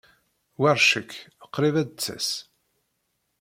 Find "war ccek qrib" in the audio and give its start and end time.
0.61-1.75